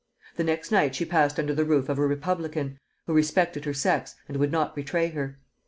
[0.35, 4.15] The next night she passed under the roof of a republican, who respected her sex
[4.27, 5.37] and would not betray her.